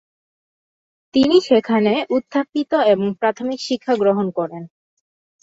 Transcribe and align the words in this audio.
তিনি 1.13 1.37
সেখানে 1.41 1.93
উত্থাপিত 2.09 2.71
এবং 2.93 3.07
প্রাথমিক 3.19 3.59
শিক্ষা 3.67 3.93
গ্রহণ 3.95 4.27
করেন। 4.31 4.63